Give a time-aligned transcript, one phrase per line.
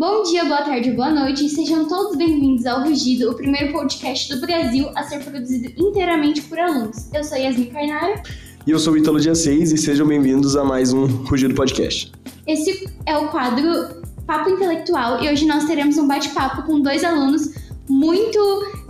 [0.00, 4.34] Bom dia, boa tarde, boa noite e sejam todos bem-vindos ao Rugido, o primeiro podcast
[4.34, 7.12] do Brasil a ser produzido inteiramente por alunos.
[7.12, 8.22] Eu sou Yasmin Carnara.
[8.66, 12.10] E eu sou o Ítalo Dia 6 e sejam bem-vindos a mais um Rugido Podcast.
[12.46, 17.50] Esse é o quadro Papo Intelectual e hoje nós teremos um bate-papo com dois alunos
[17.86, 18.38] muito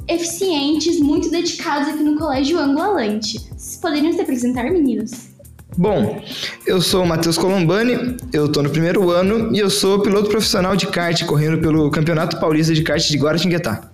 [0.06, 3.50] eficientes, muito dedicados aqui no Colégio Anglo-Alante.
[3.56, 5.29] Vocês poderiam se apresentar, meninos?
[5.76, 6.20] Bom,
[6.66, 10.76] eu sou o Matheus Colombani, eu estou no primeiro ano e eu sou piloto profissional
[10.76, 13.90] de kart, correndo pelo Campeonato Paulista de Kart de Guaratinguetá.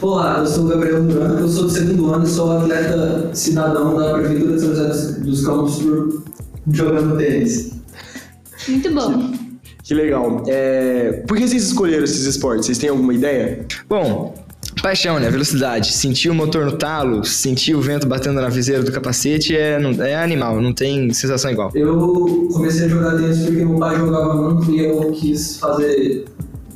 [0.00, 3.96] Olá, eu sou o Gabriel Duran, eu sou do segundo ano e sou atleta cidadão
[3.96, 5.82] da Prefeitura de São José dos Campos
[6.70, 7.72] jogando tênis.
[8.68, 9.32] Muito bom.
[9.82, 10.44] Que legal.
[10.46, 11.24] É...
[11.26, 12.66] Por que vocês escolheram esses esportes?
[12.66, 13.66] Vocês têm alguma ideia?
[13.88, 14.34] Bom,
[14.82, 15.30] Paixão, né?
[15.30, 15.92] Velocidade.
[15.92, 20.16] Sentir o motor no talo, sentir o vento batendo na viseira do capacete é, é
[20.16, 21.70] animal, não tem sensação igual.
[21.74, 26.24] Eu comecei a jogar tênis porque meu pai jogava muito e eu quis fazer.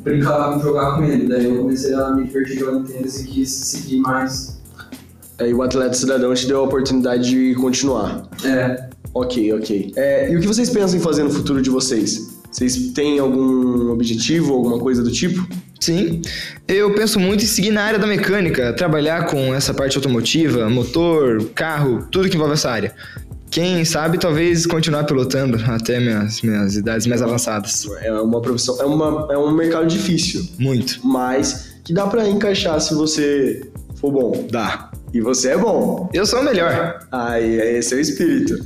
[0.03, 1.29] brincar, jogar com ele.
[1.29, 4.61] Daí eu comecei a me divertir jogando tênis e quis seguir mais.
[5.39, 8.29] Aí o atleta cidadão te deu a oportunidade de continuar.
[8.45, 8.89] É.
[9.15, 9.93] Ok, ok.
[9.97, 12.32] É, e o que vocês pensam em fazer no futuro de vocês?
[12.53, 15.47] Vocês têm algum objetivo, alguma coisa do tipo?
[15.81, 16.23] Sim,
[16.69, 21.45] eu penso muito em seguir na área da mecânica, trabalhar com essa parte automotiva, motor,
[21.55, 22.95] carro, tudo que envolve essa área.
[23.51, 27.87] Quem sabe talvez continuar pilotando até minhas, minhas idades mais avançadas.
[28.01, 30.47] É uma profissão, é, uma, é um mercado difícil.
[30.59, 31.01] Muito.
[31.05, 33.63] Mas que dá para encaixar se você
[33.97, 34.47] for bom.
[34.51, 34.91] Dá.
[35.13, 36.09] E você é bom.
[36.15, 37.07] Eu sou o melhor.
[37.11, 38.65] Aí, esse é o espírito.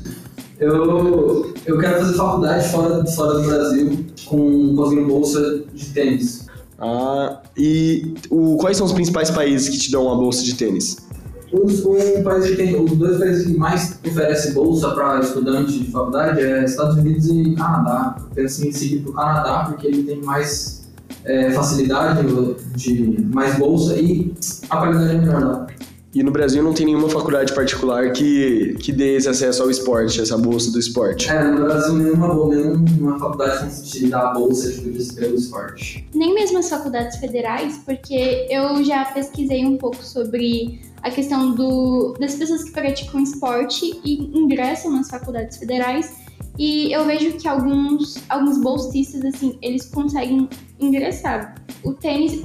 [0.58, 6.46] Eu, eu quero fazer faculdade fora, fora do Brasil, com conseguindo bolsa de tênis.
[6.78, 10.96] Ah, e o, quais são os principais países que te dão uma bolsa de tênis?
[11.52, 15.90] Os, um país que tem, os dois países que mais oferecem bolsa para estudante de
[15.90, 18.16] faculdade é Estados Unidos e Canadá.
[18.34, 20.86] Penso em seguir para o Canadá porque ele tem mais
[21.24, 22.26] é, facilidade
[22.74, 24.32] de mais bolsa e
[24.68, 25.66] a qualidade é melhor lá.
[26.16, 30.18] E no Brasil não tem nenhuma faculdade particular que, que dê esse acesso ao esporte,
[30.18, 31.28] essa bolsa do esporte.
[31.28, 36.08] É, no Brasil nenhuma, nenhuma faculdade te dá a bolsa de pelo esporte.
[36.14, 42.14] Nem mesmo as faculdades federais, porque eu já pesquisei um pouco sobre a questão do,
[42.18, 46.14] das pessoas que praticam esporte e ingressam nas faculdades federais.
[46.58, 50.48] E eu vejo que alguns, alguns bolsistas, assim, eles conseguem
[50.80, 51.56] ingressar.
[51.84, 52.42] O tênis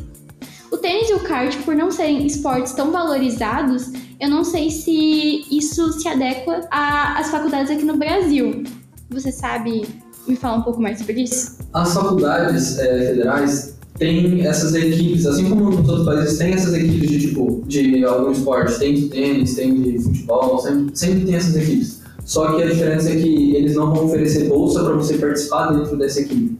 [0.71, 5.45] o tênis e o kart, por não serem esportes tão valorizados, eu não sei se
[5.51, 8.63] isso se adequa às faculdades aqui no Brasil.
[9.09, 9.85] Você sabe
[10.25, 11.57] me falar um pouco mais sobre isso?
[11.73, 17.09] As faculdades é, federais têm essas equipes, assim como nos outros países, tem essas equipes
[17.09, 21.55] de tipo de algum esporte, tem de tênis, tem de futebol, sempre, sempre tem essas
[21.55, 22.01] equipes.
[22.23, 25.97] Só que a diferença é que eles não vão oferecer bolsa para você participar dentro
[25.97, 26.57] dessa equipe.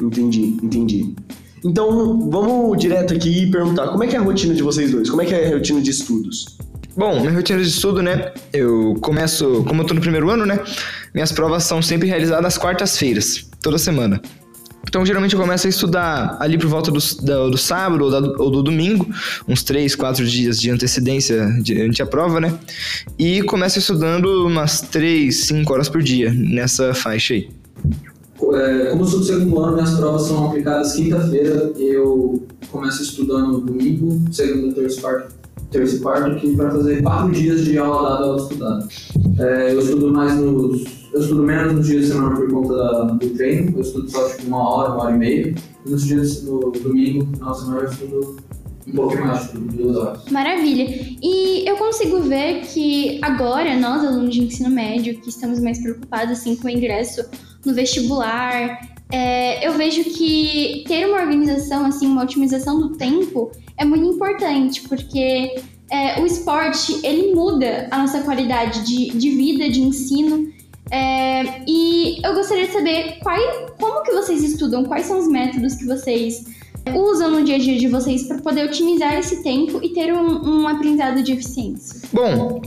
[0.00, 1.14] Entendi, entendi.
[1.64, 5.10] Então, vamos direto aqui e perguntar como é que é a rotina de vocês dois?
[5.10, 6.56] Como é que é a rotina de estudos?
[6.96, 8.32] Bom, minha rotina de estudo, né?
[8.52, 10.58] Eu começo, como eu tô no primeiro ano, né?
[11.14, 14.20] Minhas provas são sempre realizadas às quartas-feiras, toda semana.
[14.86, 18.42] Então, geralmente eu começo a estudar ali por volta do, do, do sábado ou, da,
[18.42, 19.06] ou, do domingo,
[19.46, 22.58] uns 3, 4 dias de antecedência diante a prova, né?
[23.18, 27.50] E começo estudando umas 3, 5 horas por dia nessa faixa aí
[28.38, 31.72] como eu sou do segundo ano, minhas provas são aplicadas quinta-feira.
[31.76, 35.28] Eu começo estudando domingo, segunda, terça, quarta,
[35.70, 38.88] terça e quarta, que para fazer quatro dias de aula dada, aula estudada.
[39.38, 40.98] É, eu estudo mais nos.
[41.12, 43.72] Eu estudo menos nos dias de semana por conta da, do treino.
[43.76, 45.54] Eu estudo só tipo, uma hora, uma hora e meia.
[45.84, 48.36] E nos dias do domingo, na semana, eu estudo
[48.86, 50.24] um pouquinho mais, tipo, duas horas.
[50.30, 50.86] Maravilha.
[51.22, 56.38] E eu consigo ver que agora, nós, alunos de ensino médio, que estamos mais preocupados
[56.38, 57.24] assim, com o ingresso
[57.68, 58.80] no vestibular.
[59.10, 64.82] É, eu vejo que ter uma organização, assim, uma otimização do tempo é muito importante,
[64.88, 65.54] porque
[65.90, 70.52] é, o esporte, ele muda a nossa qualidade de, de vida, de ensino.
[70.90, 73.18] É, e eu gostaria de saber
[73.78, 76.44] como que vocês estudam, quais são os métodos que vocês
[76.94, 80.62] usam no dia a dia de vocês para poder otimizar esse tempo e ter um,
[80.62, 82.08] um aprendizado de eficiência.
[82.12, 82.62] Bom,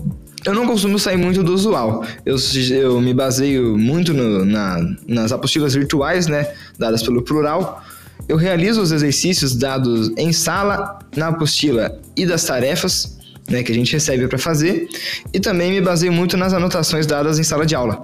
[0.45, 2.03] eu não costumo sair muito do usual.
[2.25, 2.35] Eu,
[2.71, 7.83] eu me baseio muito no, na, nas apostilas virtuais, né, dadas pelo plural.
[8.27, 13.17] Eu realizo os exercícios dados em sala, na apostila e das tarefas,
[13.49, 14.88] né, que a gente recebe para fazer,
[15.33, 18.01] e também me baseio muito nas anotações dadas em sala de aula.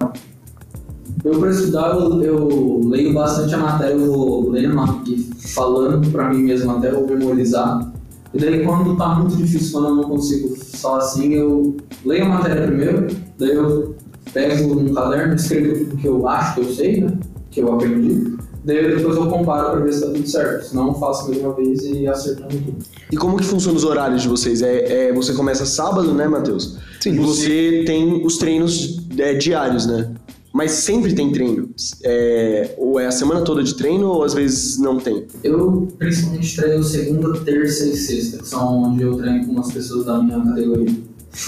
[1.23, 6.29] Eu, para estudar, eu, eu, leio bastante a matéria, eu vou lendo e falando para
[6.29, 7.91] mim mesmo até eu memorizar.
[8.37, 11.75] E daí, quando tá muito difícil, quando eu não consigo só assim, eu
[12.05, 13.07] leio a matéria primeiro,
[13.37, 13.95] daí eu
[14.31, 17.17] pego um caderno, escrevo o que eu acho que eu sei, né?
[17.49, 18.37] Que eu aprendi.
[18.63, 20.65] Daí depois eu comparo pra ver se tá tudo certo.
[20.65, 22.77] Senão eu faço a mesma vez e acertando tudo.
[23.11, 24.61] E como que funciona os horários de vocês?
[24.61, 26.77] É, é- você começa sábado, né, Matheus?
[26.99, 27.13] Sim.
[27.13, 30.11] E você tem os treinos é, diários, né?
[30.57, 31.69] Mas sempre tem treino.
[32.03, 35.27] É, ou é a semana toda de treino ou às vezes não tem?
[35.43, 40.07] Eu principalmente treino segunda, terça e sexta, que são onde eu treino com umas pessoas
[40.07, 40.95] da minha categoria.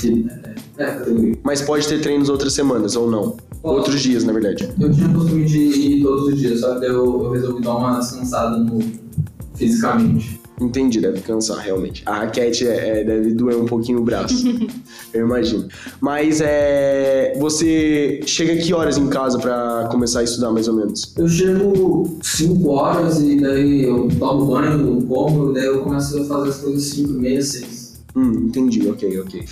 [0.03, 1.39] E, É, é, categoria.
[1.41, 3.35] Mas pode ter treinos outras semanas ou não?
[3.63, 4.69] Outros dias, na verdade.
[4.79, 7.77] Eu tinha o costume de ir todos os dias, só que eu, eu resolvi dar
[7.77, 8.77] uma descansada no,
[9.55, 10.38] fisicamente.
[10.59, 12.03] Entendi, deve cansar, realmente.
[12.05, 14.35] A raquete é, é, deve doer um pouquinho o braço.
[15.13, 15.67] eu imagino.
[16.01, 17.33] Mas é.
[17.39, 21.13] Você chega que horas em casa pra começar a estudar, mais ou menos?
[21.17, 26.25] Eu chego 5 horas e daí eu tomo banho, como, e daí eu começo a
[26.25, 28.01] fazer as coisas 5 e meia, 6.
[28.15, 29.45] Hum, entendi, ok, ok.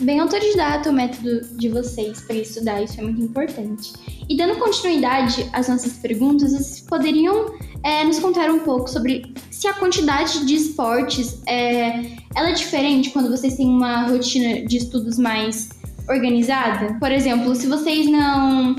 [0.00, 3.92] Bem autodidata o método de vocês para estudar, isso é muito importante.
[4.28, 9.68] E dando continuidade às nossas perguntas, vocês poderiam é, nos contar um pouco sobre se
[9.68, 15.18] a quantidade de esportes é, ela é diferente quando vocês têm uma rotina de estudos
[15.18, 15.68] mais
[16.08, 16.94] organizada?
[16.98, 18.74] Por exemplo, se vocês não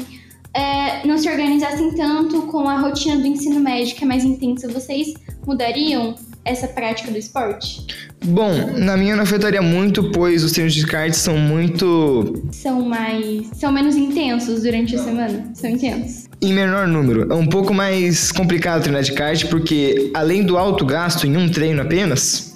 [0.53, 4.67] é, não se organizassem tanto com a rotina do ensino médio, que é mais intensa,
[4.67, 5.13] vocês
[5.45, 6.15] mudariam
[6.47, 7.85] essa prática do esporte?
[8.25, 13.47] Bom, na minha não afetaria muito, pois os treinos de kart são muito São mais.
[13.53, 15.49] são menos intensos durante a semana?
[15.53, 16.25] São intensos.
[16.41, 17.31] em menor número.
[17.31, 21.49] É um pouco mais complicado treinar de kart, porque além do alto gasto em um
[21.49, 22.55] treino apenas,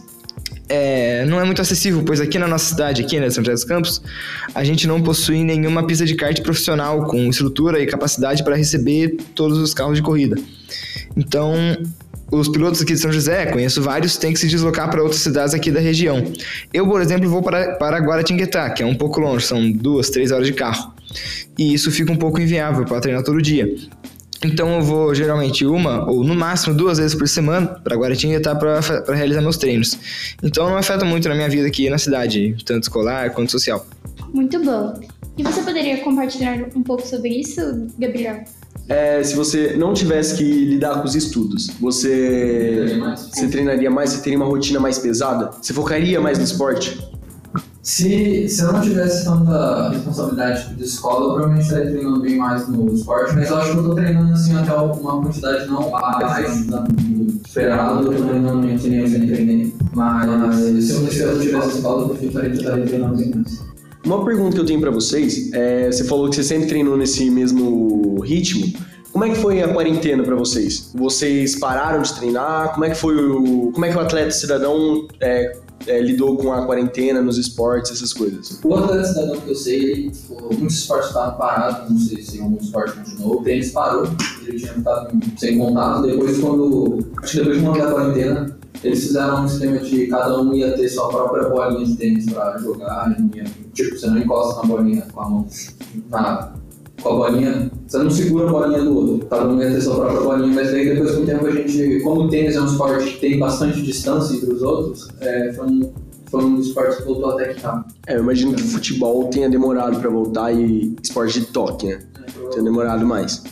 [0.70, 3.64] é, não é muito acessível, pois aqui na nossa cidade, aqui na São José dos
[3.66, 4.02] Campos,
[4.56, 9.18] a gente não possui nenhuma pista de kart profissional com estrutura e capacidade para receber
[9.36, 10.38] todos os carros de corrida.
[11.18, 11.54] Então,
[12.32, 15.54] os pilotos aqui de São José, conheço vários, têm que se deslocar para outras cidades
[15.54, 16.24] aqui da região.
[16.74, 20.32] Eu, por exemplo, vou para, para Guaratinguetá, que é um pouco longe, são duas, três
[20.32, 20.94] horas de carro.
[21.58, 23.70] E isso fica um pouco inviável para treinar todo dia.
[24.44, 28.80] Então eu vou geralmente uma ou no máximo duas vezes por semana para Guaratinguetá para
[29.14, 29.98] realizar meus treinos.
[30.42, 33.86] Então não afeta muito na minha vida aqui na cidade, tanto escolar quanto social.
[34.34, 35.00] Muito bom.
[35.38, 38.44] E você poderia compartilhar um pouco sobre isso, Gabriel?
[38.90, 42.10] É, se você não tivesse que lidar com os estudos, você,
[42.76, 43.20] Treinaria mais?
[43.22, 44.10] você treinaria mais?
[44.10, 45.52] Você teria uma rotina mais pesada?
[45.62, 47.00] Você focaria mais no esporte?
[47.84, 52.68] Se, se eu não tivesse tanta responsabilidade de escola, eu provavelmente estaria treinando bem mais
[52.68, 56.68] no esporte, mas eu acho que eu tô treinando assim até uma quantidade não mais
[56.68, 59.74] da- do esperado, eu tô treinando que nem eu treinei.
[59.94, 63.71] Mas se eu, não tivesse escola, eu estaria treinando bem mais.
[64.06, 67.30] Uma pergunta que eu tenho pra vocês é, você falou que você sempre treinou nesse
[67.30, 68.66] mesmo ritmo.
[69.12, 70.90] Como é que foi a quarentena pra vocês?
[70.96, 72.72] Vocês pararam de treinar?
[72.74, 76.54] Como é que foi o, como é que o atleta cidadão é, é, lidou com
[76.54, 78.60] a quarentena nos esportes, essas coisas?
[78.64, 80.12] O atleta cidadão que eu sei, ele,
[80.58, 83.42] muitos esportes estavam parados, não sei se algum esporte continuou.
[83.42, 84.08] O tênis parou,
[84.48, 86.08] ele tinha ficado sem contato.
[86.08, 87.06] Depois, quando.
[87.22, 90.90] Acho que depois de uma quarentena, eles fizeram um esquema de cada um ia ter
[90.90, 93.16] sua própria bolinha de tênis pra jogar.
[93.36, 93.44] ia-
[93.74, 95.48] tipo, você não encosta na bolinha com a mão.
[96.10, 96.54] Na,
[97.02, 99.28] com a bolinha, você não segura a bolinha do outro.
[99.28, 102.00] Cada um ia ter sua própria bolinha, mas daí depois com o tempo a gente.
[102.02, 105.68] Como o tênis é um esporte que tem bastante distância entre os outros, é, foi
[105.68, 105.92] um.
[106.30, 107.94] Foi um dos esportes que voltou até que rápido.
[108.08, 112.00] É, eu imagino que o futebol tenha demorado pra voltar e esporte de toque, né?
[112.52, 113.44] Tenha demorado mais.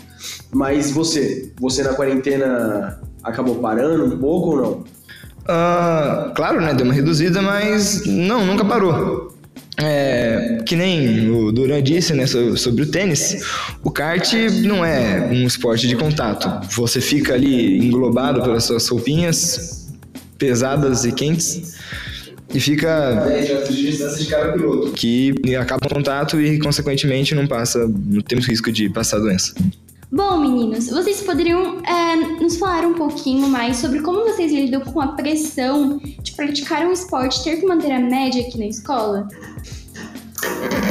[0.49, 4.83] Mas você, você na quarentena acabou parando um pouco ou não?
[5.51, 6.73] Ah, claro, né?
[6.75, 9.35] Deu uma reduzida, mas não, nunca parou.
[9.81, 13.41] É, que nem o Duran disse, né, so- sobre o tênis,
[13.81, 16.67] o kart não é um esporte de contato.
[16.75, 19.87] Você fica ali englobado pelas suas roupinhas
[20.37, 21.77] pesadas e quentes
[22.53, 24.91] e fica 10 metros de distância de cada piloto.
[24.91, 29.53] que acaba o contato e consequentemente não passa, não temos risco de passar a doença.
[30.11, 34.99] Bom, meninos, vocês poderiam é, nos falar um pouquinho mais sobre como vocês lidam com
[34.99, 39.27] a pressão de praticar um esporte, ter que manter a média aqui na escola?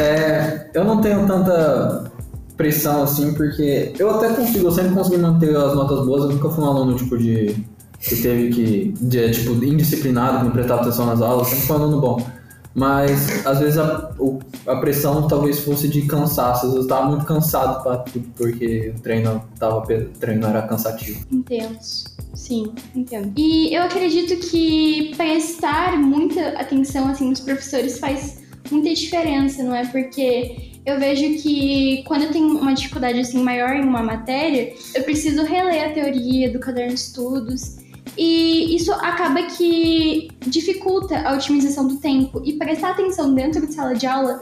[0.00, 2.12] É, eu não tenho tanta
[2.56, 6.48] pressão assim, porque eu até consigo, eu sempre consegui manter as notas boas, eu nunca
[6.50, 7.56] fui um aluno tipo de
[7.98, 11.82] que teve que, de, tipo, indisciplinado, que não prestava atenção nas aulas, sempre fui um
[11.82, 12.37] aluno bom.
[12.78, 17.08] Mas às vezes a, o- a pressão talvez fosse de cansaço, às vezes eu tava
[17.08, 19.86] muito cansado pra tudo, porque o treino, tava, o
[20.20, 21.26] treino era cansativo.
[21.30, 22.04] Intenso.
[22.34, 23.32] Sim, entendo.
[23.36, 28.38] E eu acredito que prestar muita atenção assim nos professores faz
[28.70, 29.84] muita diferença, não é?
[29.86, 35.02] Porque eu vejo que quando eu tenho uma dificuldade assim maior em uma matéria, eu
[35.02, 37.76] preciso reler a teoria do caderno de estudos.
[38.18, 42.42] E isso acaba que dificulta a otimização do tempo.
[42.44, 44.40] E prestar atenção dentro de sala de aula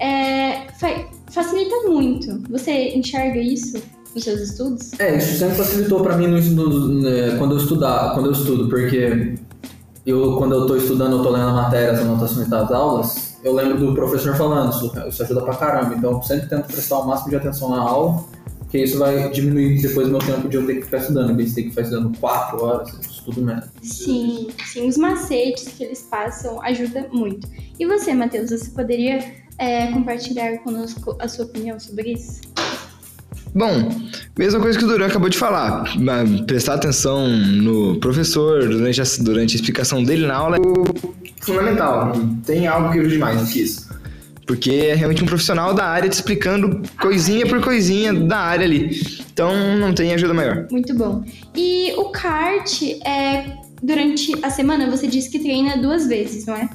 [0.00, 2.42] é, fa- facilita muito.
[2.50, 3.80] Você enxerga isso
[4.16, 4.98] os seus estudos?
[4.98, 8.68] É, isso sempre facilitou pra mim no, no, né, quando eu estudar, quando eu estudo,
[8.68, 9.34] porque
[10.06, 13.52] eu, quando eu tô estudando, eu tô lendo a matéria, as anotações das aulas, eu
[13.52, 17.06] lembro do professor falando, isso, isso ajuda pra caramba, então eu sempre tento prestar o
[17.06, 18.24] máximo de atenção na aula,
[18.60, 21.36] porque isso vai diminuir depois o meu tempo de eu ter que ficar estudando, em
[21.36, 22.90] vez de ter que ficar estudando 4 horas,
[23.28, 23.64] estudo menos.
[23.82, 27.48] Sim, sim, os macetes que eles passam ajudam muito.
[27.78, 29.18] E você, Matheus, você poderia
[29.58, 32.40] é, compartilhar conosco a sua opinião sobre isso?
[33.54, 33.88] Bom,
[34.38, 35.96] mesma coisa que o Duran acabou de falar.
[35.98, 42.12] mas Prestar atenção no professor durante a, durante a explicação dele na aula é fundamental.
[42.44, 43.87] Tem algo que ajude mais do que isso.
[44.48, 48.98] Porque é realmente um profissional da área te explicando coisinha por coisinha da área ali.
[49.30, 50.66] Então não tem ajuda maior.
[50.70, 51.22] Muito bom.
[51.54, 53.44] E o kart é
[53.82, 56.68] durante a semana você disse que treina duas vezes, não é?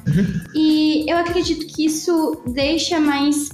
[0.54, 3.50] E eu acredito que isso deixa mais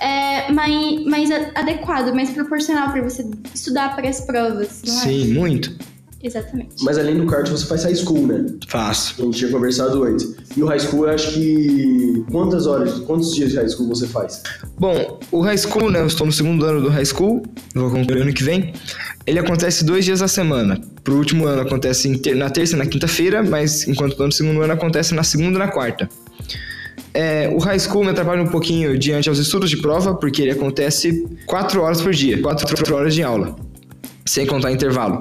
[0.00, 5.04] é, mais, mais adequado, mais proporcional para você estudar para as provas, não é?
[5.04, 5.76] Sim, muito.
[6.24, 6.82] Exatamente.
[6.82, 8.46] Mas além do kart, você faz high school, né?
[8.66, 9.14] Faço.
[9.20, 10.34] A gente tinha conversado antes.
[10.56, 12.24] E o high school, eu acho que.
[12.30, 14.42] Quantas horas, quantos dias de high school você faz?
[14.78, 16.00] Bom, o high school, né?
[16.00, 17.42] Eu estou no segundo ano do high school,
[17.74, 18.72] vou concluir ano que vem.
[19.26, 20.80] Ele acontece dois dias a semana.
[21.02, 24.72] Pro último ano acontece na terça e na quinta-feira, mas enquanto estou no segundo ano
[24.72, 26.08] acontece na segunda e na quarta.
[27.12, 30.52] É, o high school me atrapalha um pouquinho diante aos estudos de prova, porque ele
[30.52, 33.54] acontece quatro horas por dia, quatro horas de aula,
[34.26, 35.20] sem contar intervalo.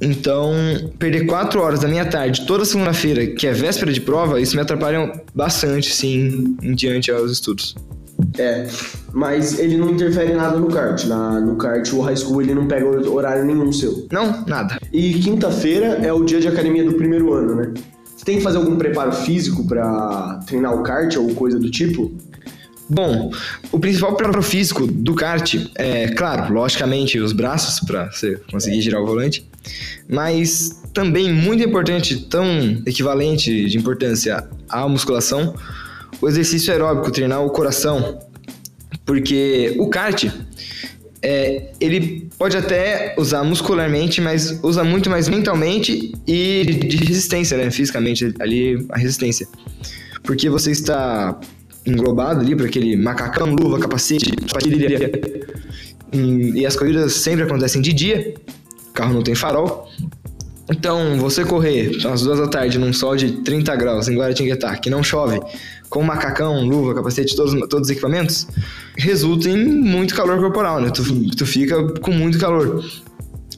[0.00, 0.52] Então,
[0.98, 4.62] perder quatro horas da minha tarde toda segunda-feira, que é véspera de prova, isso me
[4.62, 7.74] atrapalha bastante, sim, em diante aos estudos.
[8.38, 8.66] É,
[9.12, 11.04] mas ele não interfere em nada no kart.
[11.04, 14.06] Na, no kart, o high school, ele não pega horário nenhum seu.
[14.10, 14.78] Não, nada.
[14.92, 17.74] E quinta-feira é o dia de academia do primeiro ano, né?
[18.16, 22.12] Você tem que fazer algum preparo físico pra treinar o kart ou coisa do tipo?
[22.88, 23.32] Bom,
[23.72, 29.02] o principal preparo físico do kart é, claro, logicamente, os braços para você conseguir girar
[29.02, 29.46] o volante,
[30.08, 32.46] mas também muito importante, tão
[32.86, 35.54] equivalente de importância à musculação,
[36.20, 38.18] o exercício aeróbico, treinar o coração,
[39.04, 40.24] porque o kart
[41.22, 47.70] é, ele pode até usar muscularmente, mas usa muito mais mentalmente e de, resistência, né?
[47.70, 49.48] Fisicamente, ali a resistência.
[50.22, 51.38] Porque você está
[51.84, 54.32] englobado ali por aquele macacão, luva, capacete.
[56.12, 58.34] E, as corridas sempre acontecem de dia,
[58.96, 59.88] carro não tem farol.
[60.68, 64.90] Então, você correr às duas da tarde num sol de 30 graus em Guaratinguetá, que
[64.90, 65.40] não chove,
[65.88, 68.48] com macacão, luva, capacete, todos, todos os equipamentos,
[68.96, 70.90] resulta em muito calor corporal, né?
[70.90, 72.84] Tu, tu fica com muito calor.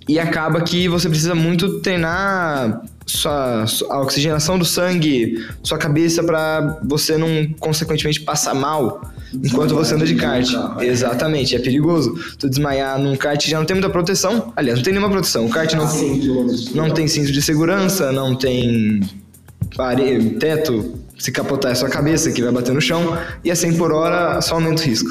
[0.07, 6.78] E acaba que você precisa muito treinar sua, a oxigenação do sangue, sua cabeça, para
[6.85, 9.00] você não, consequentemente, passar mal
[9.35, 10.49] enquanto você anda de kart.
[10.78, 10.87] É.
[10.87, 12.14] Exatamente, é perigoso.
[12.38, 14.52] Tu desmaiar num kart já não tem muita proteção.
[14.56, 15.47] Aliás, não tem nenhuma proteção.
[15.47, 16.20] O kart não tem.
[16.20, 16.75] 100 km.
[16.75, 19.00] Não tem cinto de segurança, não tem
[19.76, 23.75] parede, teto, se capotar é sua cabeça que vai bater no chão, e a 100
[23.75, 25.11] por hora só aumenta o risco.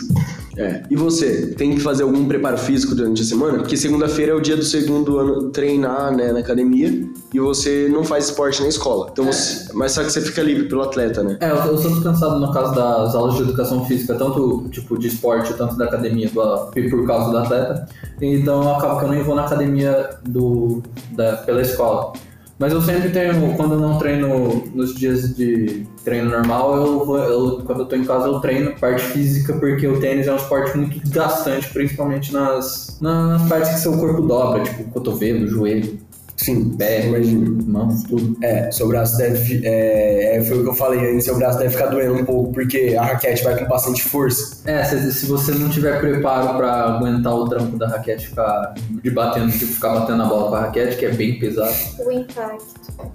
[0.58, 0.84] É.
[0.90, 3.60] E você, tem que fazer algum preparo físico durante a semana?
[3.60, 8.04] Porque segunda-feira é o dia do segundo ano treinar, né, na academia, e você não
[8.04, 9.10] faz esporte na escola.
[9.12, 11.38] Então você, mas só que você fica livre pelo atleta, né?
[11.40, 15.08] É, eu, eu sou cansado no caso das aulas de educação física, tanto tipo de
[15.08, 17.88] esporte, tanto da academia, por causa do atleta.
[18.20, 22.14] Então eu acabo que eu nem vou na academia do, da, pela escola.
[22.60, 27.62] Mas eu sempre tenho, quando eu não treino nos dias de treino normal, eu, eu
[27.64, 30.76] quando eu tô em casa eu treino parte física, porque o tênis é um esporte
[30.76, 36.00] muito desgastante, principalmente nas, nas partes que seu corpo dobra, tipo cotovelo, joelho,
[36.38, 37.64] Sim, pé, imagino.
[37.66, 38.38] mão, tudo.
[38.44, 39.60] É, seu braço deve.
[39.66, 42.52] É, é, foi o que eu falei antes, seu braço deve ficar doendo um pouco,
[42.54, 44.58] porque a raquete vai com bastante força.
[44.66, 49.10] É, se, se você não tiver preparo pra aguentar o trampo da raquete ficar de
[49.10, 51.74] batendo, tipo, ficar batendo a bola com a raquete, que é bem pesado,
[52.06, 52.66] O impacto.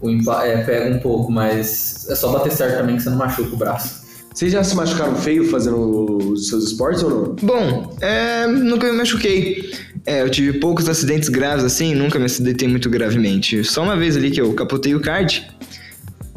[0.01, 3.19] o impa é, pega um pouco, mas é só bater certo também que você não
[3.19, 4.03] machuca o braço.
[4.35, 7.37] Vocês já se machucaram feio fazendo os seus esportes ou não?
[7.43, 9.71] Bom, é, nunca me machuquei.
[10.05, 13.63] É, eu tive poucos acidentes graves assim, nunca me acidentei muito gravemente.
[13.65, 15.43] Só uma vez ali que eu capotei o kart.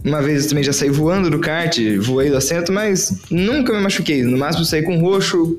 [0.04, 3.82] Uma vez eu também já saí voando do kart, voei do assento, mas nunca me
[3.82, 4.22] machuquei.
[4.22, 5.58] No máximo saí com roxo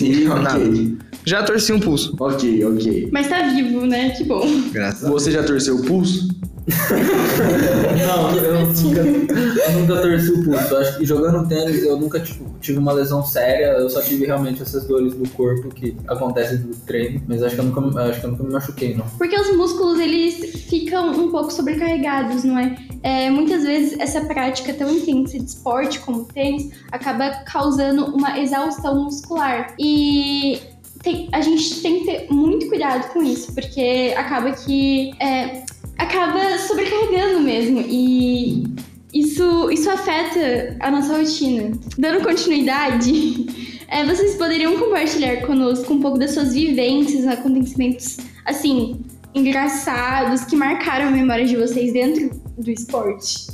[0.00, 0.58] e nada.
[0.58, 0.96] ok.
[1.24, 2.16] Já torci um pulso.
[2.18, 3.08] Ok, ok.
[3.12, 4.10] Mas tá vivo, né?
[4.10, 4.44] Que bom.
[4.72, 5.22] Graças a Deus.
[5.22, 6.28] Você já torceu o pulso?
[6.70, 10.76] Não, eu nunca, eu nunca torci o pulso.
[10.76, 14.62] Acho que jogando tênis eu nunca tipo, tive uma lesão séria, eu só tive realmente
[14.62, 18.26] essas dores do corpo que acontecem do treino, mas acho que eu nunca, acho que
[18.26, 19.06] eu nunca me machuquei, não.
[19.18, 22.76] Porque os músculos, eles ficam um pouco sobrecarregados, não é?
[23.02, 28.38] É, Muitas vezes essa prática tão intensa de esporte como o tênis acaba causando uma
[28.38, 29.74] exaustão muscular.
[29.78, 30.60] E
[31.02, 35.62] tem- a gente tem que ter muito cuidado com isso, porque acaba que é,
[36.00, 38.64] acaba sobrecarregando mesmo e
[39.12, 41.72] isso, isso afeta a nossa rotina.
[41.98, 43.46] Dando continuidade,
[43.88, 48.16] é, vocês poderiam compartilhar conosco um pouco das suas vivências, acontecimentos
[48.46, 49.00] assim
[49.34, 53.48] engraçados que marcaram a memória de vocês dentro do esporte?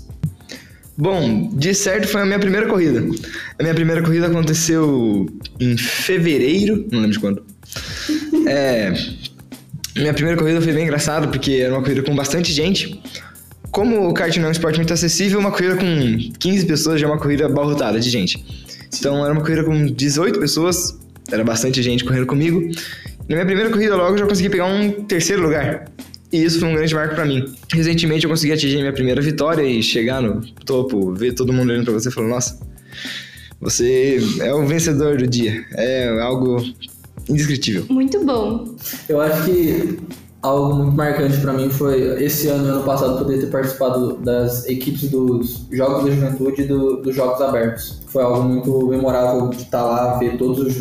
[0.97, 3.05] Bom, de certo foi a minha primeira corrida.
[3.59, 5.27] A minha primeira corrida aconteceu
[5.61, 7.43] em fevereiro, não lembro de quando.
[8.49, 8.93] É,
[9.97, 13.01] minha primeira corrida foi bem engraçado porque era uma corrida com bastante gente.
[13.71, 17.07] Como o kart não é um esporte muito acessível, uma corrida com 15 pessoas já
[17.07, 18.45] é uma corrida abarrotada de gente.
[18.99, 20.99] Então era uma corrida com 18 pessoas,
[21.31, 22.61] era bastante gente correndo comigo.
[23.29, 25.91] Na minha primeira corrida logo eu já consegui pegar um terceiro lugar.
[26.33, 27.45] E isso foi um grande marco pra mim.
[27.73, 31.85] Recentemente eu consegui atingir minha primeira vitória e chegar no topo, ver todo mundo olhando
[31.85, 32.59] pra você e falando, nossa,
[33.61, 35.65] você é o vencedor do dia.
[35.73, 36.63] É algo
[37.29, 37.85] indescritível.
[37.89, 38.65] Muito bom.
[39.09, 39.99] Eu acho que
[40.43, 44.67] algo muito marcante pra mim foi esse ano e ano passado poder ter participado das
[44.69, 48.01] equipes dos Jogos da Juventude e do- dos Jogos Abertos.
[48.07, 50.75] Foi algo muito memorável de estar lá, ver todos os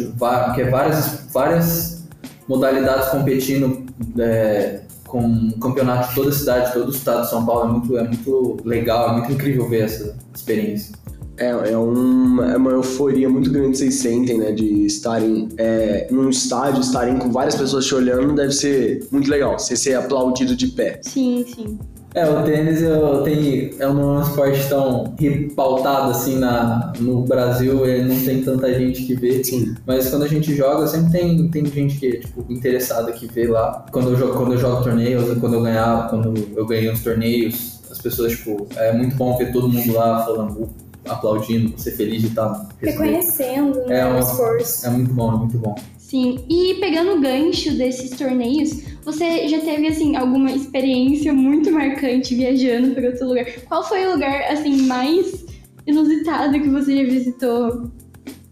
[0.53, 2.03] que é várias várias
[2.47, 3.83] modalidades competindo
[4.19, 7.69] é, com um campeonato de toda a cidade, todo o estado de São Paulo.
[7.69, 10.93] É muito, é muito legal, é muito incrível ver essa experiência.
[11.37, 14.51] É, é, um, é uma euforia muito grande que vocês sentem, né?
[14.51, 19.59] De estarem é, num estádio, estarem com várias pessoas te olhando, deve ser muito legal.
[19.59, 20.99] Você ser aplaudido de pé.
[21.03, 21.77] Sim, sim.
[22.15, 25.13] É, o tênis eu tenho, é um esporte tão
[25.53, 29.43] pautado assim na, no Brasil, ele não tem tanta gente que vê.
[29.43, 29.75] Sim.
[29.85, 33.47] Mas quando a gente joga, sempre tem, tem gente que é tipo, interessada que vê
[33.47, 33.85] lá.
[33.91, 37.81] Quando eu, jogo, quando eu jogo torneios, quando eu ganhava, quando eu ganhei os torneios,
[37.91, 40.69] as pessoas, tipo, é muito bom ver todo mundo lá falando,
[41.07, 42.67] aplaudindo, você feliz de estar.
[42.81, 44.85] Reconhecendo né, É o uma- esforço.
[44.85, 45.75] É muito bom, é muito bom.
[45.97, 52.35] Sim, e pegando o gancho desses torneios, você já teve, assim, alguma experiência muito marcante
[52.35, 53.45] viajando para outro lugar?
[53.67, 55.45] Qual foi o lugar, assim, mais
[55.85, 57.91] inusitado que você já visitou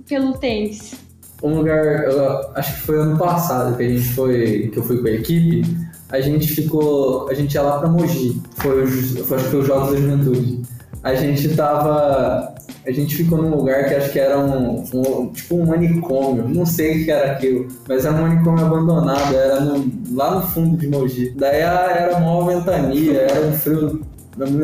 [0.08, 0.96] pelo tênis?
[1.44, 4.98] Um lugar, eu acho que foi ano passado que a gente foi, que eu fui
[5.02, 5.64] com a equipe,
[6.10, 9.60] a gente ficou, a gente ia lá pra Mogi, foi, os- foi acho que foi
[9.62, 10.62] os Jogos da Juventude.
[11.04, 12.56] A gente tava,
[12.88, 16.66] a gente ficou num lugar que acho que era um, um- tipo um manicômio, não
[16.66, 20.78] sei o que era aquilo, mas era um manicômio abandonado, era no- lá no fundo
[20.78, 21.34] de Mogi.
[21.36, 24.02] Daí a- era uma ventania, era um frio,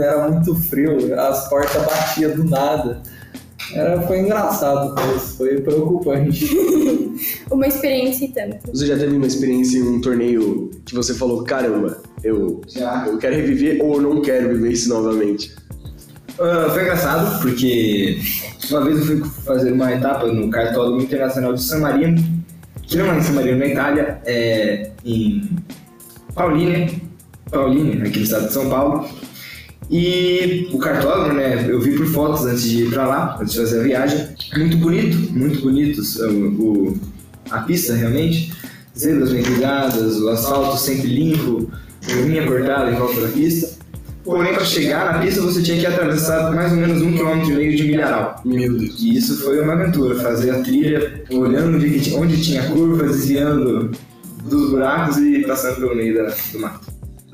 [0.01, 3.01] era muito frio, as portas batiam do nada.
[3.73, 6.49] Era, foi engraçado, mas foi preocupante.
[7.51, 8.57] Uma experiência e tanto.
[8.73, 13.05] Você já teve uma experiência em um torneio que você falou, caramba, eu, Já.
[13.07, 15.53] eu quero reviver ou eu não quero viver isso novamente?
[16.39, 18.19] Ah, foi engraçado, porque
[18.69, 22.23] uma vez eu fui fazer uma etapa no cartódromo internacional de San Marino,
[22.83, 25.49] que não é em San Marino, na Itália, é em
[26.33, 27.01] Pauline,
[27.51, 29.07] Pauline, aqui no estado de São Paulo.
[29.91, 33.59] E o cartódromo, né, eu vi por fotos antes de ir pra lá, antes de
[33.59, 34.27] fazer a viagem.
[34.55, 36.99] Muito bonito, muito bonitos o, o-
[37.49, 38.53] a pista realmente.
[38.97, 41.71] Zebras bem cuidadas, o asfalto sempre limpo,
[42.25, 43.68] linha cortada em volta da pista.
[44.23, 47.55] Porém, para chegar na pista você tinha que atravessar mais ou menos um quilômetro e
[47.55, 48.41] meio de milharal.
[48.45, 48.99] Meu Deus.
[49.01, 51.77] E isso foi uma aventura, fazer a trilha, olhando
[52.17, 53.91] onde, tinha curvas, desviando
[54.43, 56.87] dos buracos e passando pelo meio da- do mato.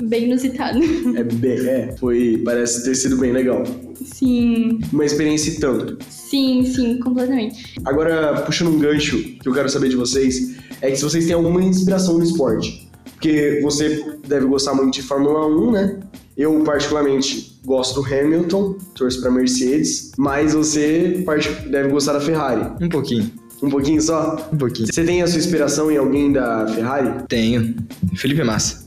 [0.04, 0.80] Bem inusitado.
[1.17, 3.63] É, bem, é, foi, parece ter sido bem legal.
[4.04, 5.98] Sim, Uma experiência e tanto.
[6.10, 7.76] sim, sim, completamente.
[7.86, 11.34] Agora, puxando um gancho que eu quero saber de vocês, é que se vocês têm
[11.34, 12.89] alguma inspiração no esporte.
[13.13, 16.00] Porque você deve gostar muito de Fórmula 1, né?
[16.38, 21.24] Eu, particularmente, gosto do Hamilton, torço pra Mercedes, mas você
[21.69, 22.71] deve gostar da Ferrari.
[22.84, 23.32] Um pouquinho,
[23.63, 24.50] Um pouquinho só?
[24.52, 24.88] um pouquinho.
[24.93, 27.24] Você tem a sua inspiração em alguém da Ferrari?
[27.30, 27.74] Tenho.
[28.15, 28.86] Felipe Massa.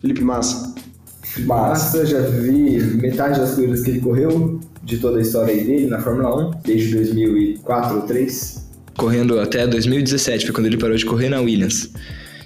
[0.00, 0.74] Felipe Massa.
[1.40, 5.86] Massa, já vi metade das corridas que ele correu, de toda a história aí dele
[5.88, 8.64] na Fórmula 1, desde 2004 ou 2003.
[8.96, 11.90] Correndo até 2017, foi quando ele parou de correr na Williams.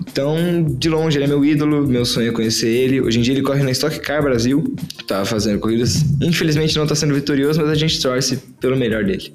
[0.00, 3.00] Então, de longe, ele é meu ídolo, meu sonho é conhecer ele.
[3.00, 4.74] Hoje em dia ele corre na Stock Car Brasil,
[5.06, 6.02] tá fazendo corridas.
[6.20, 9.32] Infelizmente não tá sendo vitorioso, mas a gente torce pelo melhor dele.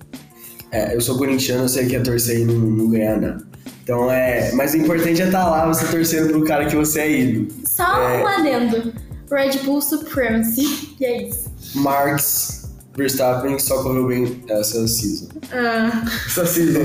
[0.71, 3.37] É, eu sou corintiano, eu sei que a torcer aí não, não ganhar, não.
[3.83, 4.51] Então é.
[4.53, 7.47] Mas o importante é estar lá, você torcendo pro cara que você é ídolo.
[7.65, 8.23] Só É.
[8.23, 8.93] um adendo.
[9.31, 10.95] Red Bull Supremacy.
[10.99, 11.45] E é isso.
[11.75, 12.64] Marx
[12.97, 15.27] Verstappen só correu bem essa season.
[15.51, 16.79] Ah, Essa season.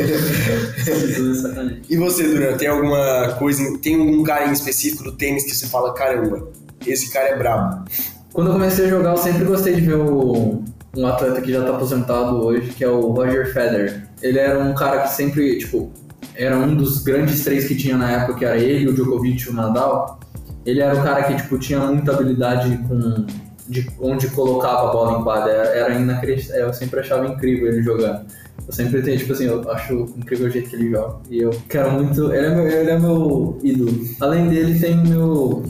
[1.89, 5.67] E você, Duran, tem alguma coisa, tem algum cara em específico do tênis que você
[5.67, 6.49] fala, caramba,
[6.87, 7.85] esse cara é brabo?
[8.33, 10.63] Quando eu comecei a jogar, eu sempre gostei de ver o-
[10.97, 14.09] um atleta que já tá aposentado hoje, que é o Roger Federer.
[14.23, 15.91] Ele era um cara que sempre, tipo,
[16.35, 19.51] era um dos grandes três que tinha na época, que era ele, o Djokovic e
[19.51, 20.19] o Nadal.
[20.67, 23.27] Ele era o cara que tipo tinha muita habilidade com
[23.71, 25.53] de onde colocava a bola em quadra.
[25.53, 26.67] Era, inacreditável.
[26.67, 28.27] Eu sempre achava incrível ele jogando.
[28.67, 31.17] Eu sempre tenho, tipo assim, eu acho incrível o jeito que ele joga.
[31.31, 32.33] E eu quero muito.
[32.33, 34.05] Ele é meu, ele é meu ídolo.
[34.21, 35.63] Além dele, tem meu.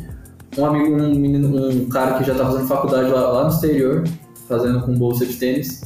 [0.58, 4.02] Um amigo, um menino, um cara que já tá fazendo faculdade lá, lá no exterior,
[4.48, 5.82] fazendo com bolsa de tênis.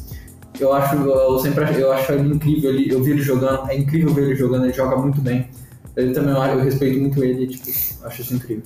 [0.58, 3.76] Eu acho, eu sempre acho, eu acho ele incrível, ele, eu vi ele jogando, é
[3.76, 5.48] incrível ver ele jogando, ele joga muito bem.
[5.96, 8.62] Ele também, eu respeito muito ele, tipo, acho isso incrível.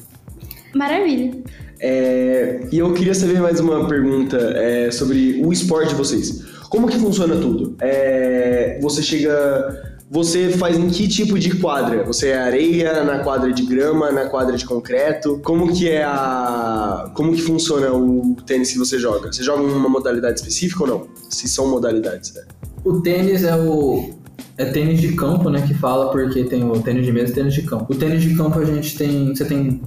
[0.75, 1.33] Maravilha.
[1.81, 6.43] É, e eu queria saber mais uma pergunta é, sobre o esporte de vocês.
[6.69, 7.77] Como que funciona tudo?
[7.81, 9.97] É, você chega.
[10.11, 12.03] Você faz em que tipo de quadra?
[12.05, 15.39] Você é areia, na quadra de grama, na quadra de concreto?
[15.45, 17.11] Como que é a.
[17.15, 19.31] Como que funciona o tênis que você joga?
[19.31, 21.07] Você joga em uma modalidade específica ou não?
[21.29, 22.43] Se são modalidades, né?
[22.85, 24.11] O tênis é o.
[24.57, 25.63] É tênis de campo, né?
[25.67, 27.93] Que fala, porque tem o tênis de mesa e tênis de campo.
[27.93, 29.35] O tênis de campo a gente tem.
[29.35, 29.81] Você tem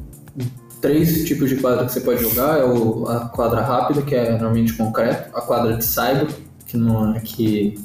[0.82, 2.60] três tipos de quadra que você pode jogar.
[2.60, 6.28] É o, a quadra rápida, que é normalmente concreto, a quadra de saibro,
[6.68, 7.76] que, não, é, que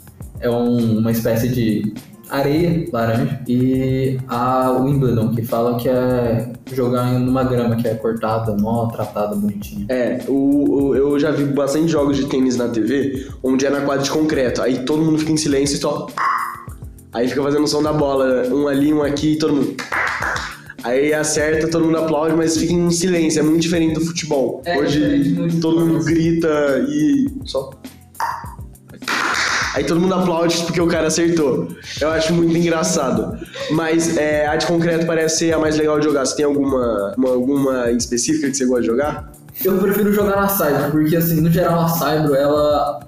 [0.40, 1.94] é um, uma espécie de
[2.28, 8.52] areia laranja, e a Wimbledon, que falam que é jogar numa grama que é cortada,
[8.58, 9.86] mó tratada, bonitinha.
[9.88, 13.82] É, o, o- eu já vi bastante jogos de tênis na TV, onde é na
[13.82, 14.60] quadra de concreto.
[14.60, 16.06] Aí todo mundo fica em silêncio e só.
[17.12, 19.76] Aí fica fazendo o som da bola, um ali, um aqui, e todo mundo.
[20.86, 23.40] Aí acerta, todo mundo aplaude, mas fica em silêncio.
[23.40, 24.62] É muito diferente do futebol.
[24.64, 26.48] É Hoje muito todo do mundo grita
[26.88, 27.70] e só.
[29.74, 31.68] Aí todo mundo aplaude porque o cara acertou.
[32.00, 33.38] Eu acho muito engraçado.
[33.70, 36.24] Mas é, a de concreto parece ser a mais legal de jogar.
[36.24, 39.30] Você tem alguma, uma- alguma específica que você gosta de jogar?
[39.64, 43.00] Eu prefiro jogar na Saibro, porque assim, no geral a Saibro ela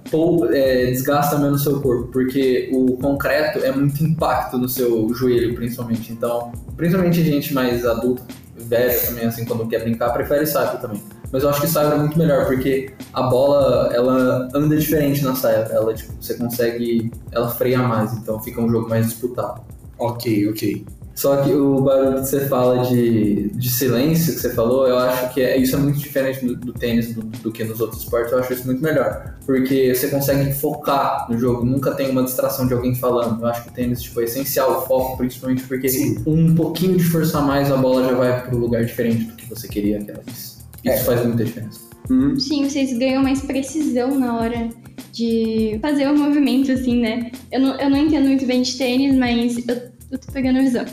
[0.50, 5.54] é, desgasta menos o seu corpo, porque o concreto é muito impacto no seu joelho,
[5.54, 6.12] principalmente.
[6.12, 8.22] Então, principalmente gente mais adulta,
[8.56, 11.02] velha também, assim, quando quer brincar, prefere Saibro também.
[11.30, 15.34] Mas eu acho que Saibro é muito melhor, porque a bola, ela anda diferente na
[15.34, 15.72] Saibro.
[15.72, 19.60] Ela, tipo, você consegue, ela freia mais, então fica um jogo mais disputado.
[19.98, 20.86] Ok, ok.
[21.18, 25.34] Só que o barulho que você fala de, de silêncio que você falou, eu acho
[25.34, 28.30] que é, isso é muito diferente do, do tênis do, do que nos outros esportes.
[28.30, 29.34] Eu acho isso muito melhor.
[29.44, 33.40] Porque você consegue focar no jogo, nunca tem uma distração de alguém falando.
[33.42, 36.22] Eu acho que o tênis tipo, é essencial, o foco, principalmente porque Sim.
[36.24, 39.34] um pouquinho de força a mais, a bola já vai para um lugar diferente do
[39.34, 40.58] que você queria que ela fosse.
[40.84, 40.98] Isso É.
[40.98, 41.80] faz muita diferença.
[42.08, 42.38] Uhum.
[42.38, 44.68] Sim, vocês ganham mais precisão na hora
[45.12, 47.32] de fazer o movimento, assim, né?
[47.50, 49.76] Eu não, eu não entendo muito bem de tênis, mas eu,
[50.12, 50.84] eu tô pegando a visão.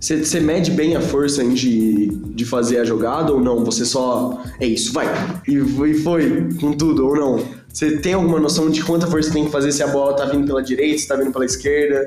[0.00, 3.64] Você, mede bem a força de, de fazer a jogada ou não?
[3.64, 4.42] Você só.
[4.60, 5.06] É isso, vai!
[5.48, 7.42] E, e foi com tudo ou não?
[7.72, 10.46] Você tem alguma noção de quanta força tem que fazer se a bola tá vindo
[10.46, 12.06] pela direita, se tá vindo pela esquerda?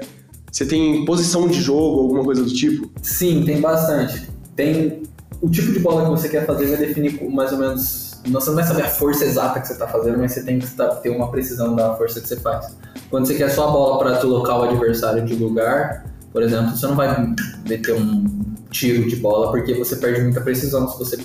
[0.52, 2.90] Você tem posição de jogo, alguma coisa do tipo?
[3.02, 4.28] Sim, tem bastante.
[4.56, 5.04] Tem
[5.42, 8.20] o tipo de bola que você quer fazer vai definir mais ou menos.
[8.26, 10.68] Você não vai saber a força exata que você está fazendo, mas você tem que
[10.72, 12.76] tá- ter uma precisão da força que você faz.
[13.10, 16.88] Quando você quer só a bola para colocar o adversário de lugar, por exemplo, você
[16.88, 17.34] não vai
[17.68, 18.26] meter um
[18.70, 21.18] tiro de bola porque você perde muita precisão se você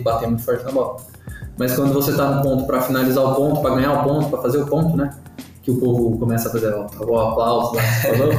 [0.00, 0.96] bater, muito forte na bola.
[1.58, 4.40] Mas quando você está no ponto para finalizar o ponto, para ganhar o ponto, para
[4.40, 5.10] fazer o ponto, né?
[5.62, 8.32] Que o povo começa a fazer o, o aplauso, lá, falou?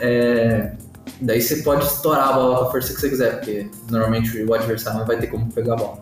[0.00, 0.72] É,
[1.20, 4.54] Daí você pode estourar a bola com a força que você quiser, porque normalmente o
[4.54, 5.98] adversário não vai ter como pegar a bola.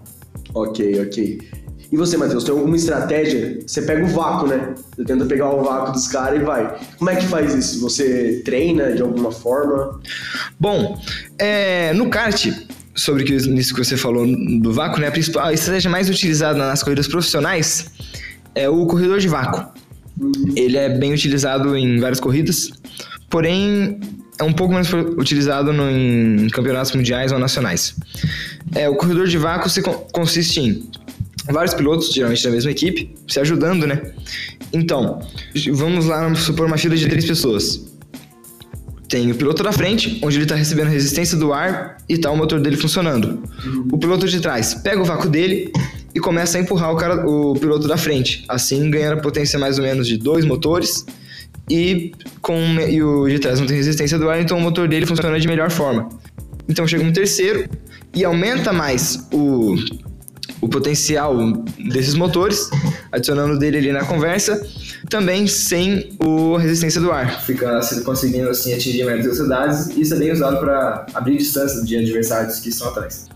[0.54, 1.65] Ok, ok.
[1.90, 3.60] E você, Matheus, tem alguma estratégia?
[3.66, 4.74] Você pega o vácuo, né?
[4.96, 6.76] Você tenta pegar o vácuo dos caras e vai.
[6.98, 7.80] Como é que faz isso?
[7.80, 10.00] Você treina de alguma forma?
[10.58, 11.00] Bom,
[11.38, 12.48] é, no kart,
[12.94, 14.26] sobre que- isso que você falou
[14.60, 17.86] do vácuo, né, a principal a estratégia mais utilizada nas corridas profissionais
[18.54, 19.64] é o corredor de vácuo.
[20.56, 22.70] Ele é bem utilizado em várias corridas,
[23.28, 24.00] porém
[24.40, 27.94] é um pouco menos utilizado no- em campeonatos mundiais ou nacionais.
[28.74, 30.90] É, o corredor de vácuo se con- consiste em
[31.52, 34.00] vários pilotos, geralmente da mesma equipe, se ajudando, né?
[34.72, 35.20] Então,
[35.72, 37.86] vamos lá, supor uma fila de três pessoas.
[39.08, 42.36] Tem o piloto da frente, onde ele está recebendo resistência do ar e tá o
[42.36, 43.42] motor dele funcionando.
[43.92, 45.72] O piloto de trás pega o vácuo dele
[46.12, 49.78] e começa a empurrar o, cara, o piloto da frente, assim ganhando a potência mais
[49.78, 51.06] ou menos de dois motores
[51.70, 55.06] e, com, e o de trás não tem resistência do ar, então o motor dele
[55.06, 56.08] funciona de melhor forma.
[56.68, 57.68] Então chega um terceiro
[58.14, 59.76] e aumenta mais o,
[60.60, 61.36] o potencial
[61.78, 62.70] desses motores,
[63.12, 64.66] adicionando dele ali na conversa,
[65.08, 67.42] também sem o resistência do ar.
[67.42, 71.82] Fica se conseguindo assim atingir maiores velocidades e isso é bem usado para abrir distância
[71.84, 73.28] de adversários que estão atrás.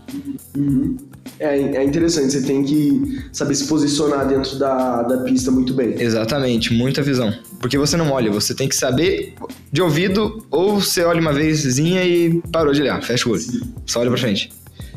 [1.39, 5.99] É, é interessante, você tem que saber se posicionar dentro da, da pista muito bem.
[5.99, 7.33] Exatamente, muita visão.
[7.59, 9.33] Porque você não olha, você tem que saber
[9.71, 13.43] de ouvido, ou você olha uma vezinha e parou de olhar, fecha o olho.
[13.85, 14.51] Só olha pra frente.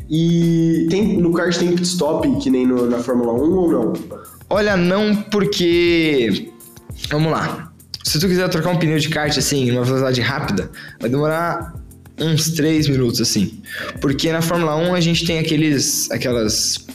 [0.09, 3.93] E tem, no kart tem pit stop, que nem no- na Fórmula 1 ou não?
[4.49, 6.51] Olha, não porque.
[7.09, 7.71] Vamos lá.
[8.03, 11.73] Se tu quiser trocar um pneu de kart assim, numa velocidade rápida, vai demorar
[12.19, 13.59] uns 3 minutos assim.
[13.99, 16.09] Porque na Fórmula 1 a gente tem aqueles.
[16.11, 16.85] aquelas.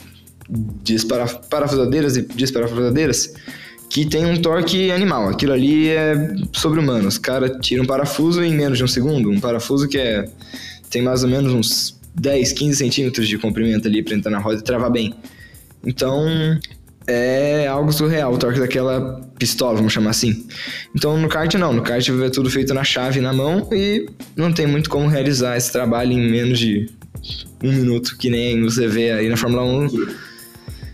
[1.49, 3.33] Parafusadeiras e desparafusadeiras
[3.89, 5.29] que tem um torque animal.
[5.29, 7.07] Aquilo ali é sobre-humano.
[7.07, 9.29] Os caras tiram um parafuso em menos de um segundo.
[9.29, 10.25] Um parafuso que é.
[10.89, 14.59] tem mais ou menos uns 10, 15 centímetros de comprimento ali pra entrar na roda
[14.59, 15.13] e travar bem.
[15.83, 16.27] Então,
[17.07, 20.45] é algo surreal o torque daquela pistola, vamos chamar assim.
[20.95, 24.51] Então no kart não, no kart é tudo feito na chave na mão e não
[24.53, 26.89] tem muito como realizar esse trabalho em menos de
[27.63, 29.89] um minuto, que nem você vê aí na Fórmula 1.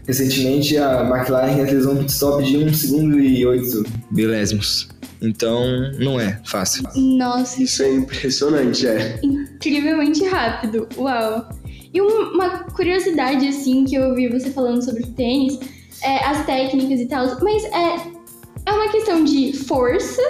[0.08, 4.88] Recentemente a McLaren realizou um pit stop de 1 segundo e 8 milésimos.
[5.22, 6.84] Então não é fácil.
[6.96, 9.20] Nossa, Isso é impressionante, é.
[9.24, 10.88] incrivelmente rápido.
[10.98, 11.50] Uau.
[11.94, 15.58] E um- uma curiosidade, assim, que eu ouvi você falando sobre tênis,
[16.04, 17.96] é as técnicas e tal, mas é,
[18.66, 20.22] é uma questão de força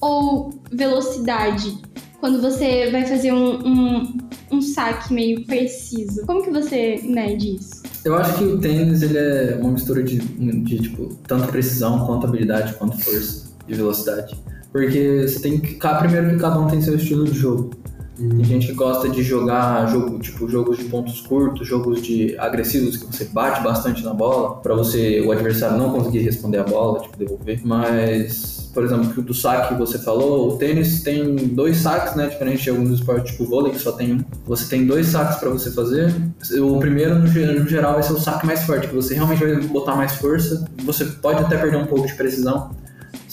[0.00, 1.76] ou velocidade?
[2.20, 4.18] Quando você vai fazer um, um,
[4.52, 6.24] um saque meio preciso.
[6.26, 7.82] Como que você mede isso?
[8.04, 12.26] Eu acho que o tênis ele é uma mistura de, de tipo, tanto precisão, quanto
[12.26, 14.34] habilidade, quanto força e velocidade.
[14.72, 15.74] Porque você tem que.
[15.74, 17.70] ca- Primeiro que cada um tem seu estilo de jogo.
[18.18, 22.96] Tem gente que gosta de jogar jogo, tipo, jogos de pontos curtos, jogos de agressivos
[22.96, 27.00] que você bate bastante na bola, pra você, o adversário não conseguir responder a bola,
[27.00, 27.60] tipo, devolver.
[27.62, 32.26] Mas, por exemplo, do saque que você falou, o tênis tem dois saques, né?
[32.28, 34.24] Diferente de alguns esportes, tipo o vôlei, que só tem um.
[34.46, 36.14] Você tem dois saques pra você fazer.
[36.62, 37.26] O primeiro, no
[37.68, 40.64] geral, vai ser o saque mais forte, que você realmente vai botar mais força.
[40.86, 42.70] Você pode até perder um pouco de precisão,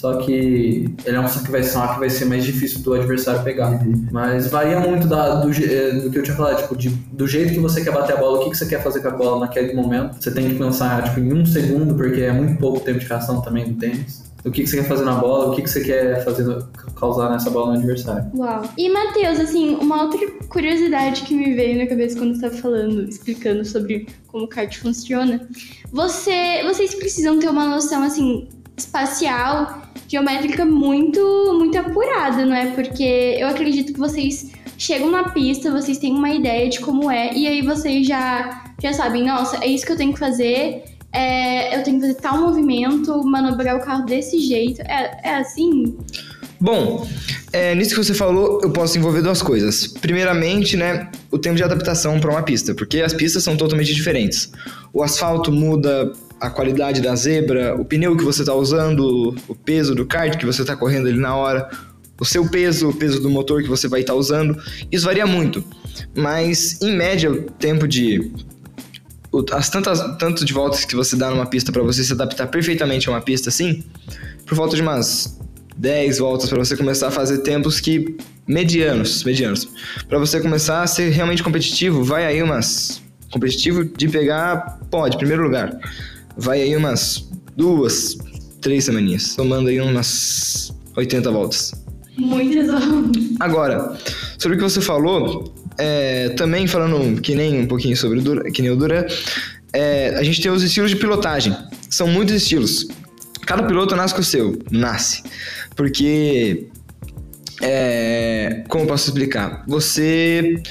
[0.04, 2.82] só que ele é um saque que vai ser, um que vai ser mais difícil
[2.82, 3.80] do adversário pegar.
[4.12, 7.54] Mas varia muito da- do, eh, do que eu tinha falado, tipo, de- do jeito
[7.54, 9.39] que você quer bater a bola, o que, que você quer fazer com a bola
[9.39, 10.22] naquele momento.
[10.22, 13.39] Você tem que pensar tipo, em um segundo, porque é muito pouco tempo de reação
[13.39, 14.22] também do tênis.
[14.44, 16.46] O que, que você quer fazer na bola, o que, que você quer fazer,
[17.00, 18.30] causar nessa bola no adversário.
[18.36, 18.62] Uau.
[18.78, 23.08] E, Matheus, assim, uma outra curiosidade que me veio na cabeça quando você estava falando,
[23.08, 25.48] explicando sobre como o kart funciona.
[25.94, 32.68] Você, vocês precisam ter uma noção, assim, espacial, geométrica muito, muito apurada, não é?
[32.72, 37.34] Porque eu acredito que vocês chegam na pista, vocês têm uma ideia de como é,
[37.34, 41.78] e aí vocês já, já sabem, nossa, é isso que eu tenho que fazer, é,
[41.78, 44.82] eu tenho que fazer tal movimento, manobrar o carro desse jeito.
[44.82, 45.96] É, é assim?
[46.60, 47.08] Bom,
[47.52, 49.86] é, nisso que você falou, eu posso envolver duas coisas.
[49.86, 54.52] Primeiramente, né, o tempo de adaptação para uma pista, porque as pistas são totalmente diferentes.
[54.92, 59.96] O asfalto muda a qualidade da zebra, o pneu que você está usando, o peso
[59.96, 61.69] do kart que você está correndo ali na hora,
[62.19, 64.58] o seu peso, o peso do motor que você vai estar usando,
[64.91, 65.63] isso varia muito.
[66.15, 68.32] Mas, em média, o tempo de
[69.52, 73.10] as tantas tanto de voltas que você dá numa pista para você se adaptar perfeitamente
[73.10, 73.84] a uma pista assim,
[74.46, 75.39] por volta de umas
[75.76, 78.15] 10 voltas para você começar a fazer tempos que
[78.48, 79.67] medianos, medianos.
[80.08, 85.41] Para você começar a ser realmente competitivo, vai aí umas competitivo de pegar pode primeiro
[85.41, 85.76] lugar.
[86.38, 88.17] Vai aí umas duas,
[88.62, 91.74] três semaninhas, somando aí umas 80 voltas.
[92.17, 93.24] Muitas ondas.
[93.39, 93.98] Agora,
[94.38, 98.52] sobre o que você falou, é, também falando que nem um pouquinho sobre o Dura,
[98.52, 99.06] que nem o Duran,
[99.74, 101.56] é, a gente tem os estilos de pilotagem.
[101.89, 102.88] São muitos estilos.
[103.46, 105.24] Cada piloto nasce com o seu, nasce.
[105.76, 106.67] Porque,
[107.62, 109.63] é, como posso explicar?
[109.67, 110.62] Você